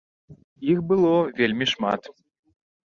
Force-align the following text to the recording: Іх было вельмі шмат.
Іх 0.73 0.79
было 0.93 1.13
вельмі 1.41 1.65
шмат. 1.77 2.01